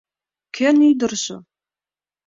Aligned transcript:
Кӧн 0.55 0.77
ӱдыржӧ? 0.89 1.37